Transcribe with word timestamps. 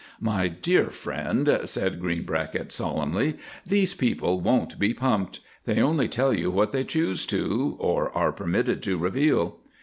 "My 0.19 0.47
dear 0.47 0.87
friend," 0.89 1.59
said 1.65 1.99
Greenbracket 1.99 2.71
solemnly, 2.71 3.37
"these 3.67 3.93
people 3.93 4.41
won't 4.41 4.79
be 4.79 4.95
pumped; 4.95 5.41
they 5.65 5.79
only 5.79 6.07
tell 6.07 6.33
you 6.33 6.49
what 6.49 6.71
they 6.71 6.83
choose 6.83 7.27
to, 7.27 7.75
or 7.77 8.09
are 8.17 8.31
permitted 8.31 8.81
to 8.81 8.97
reveal." 8.97 9.59